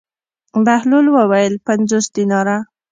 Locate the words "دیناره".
2.15-2.57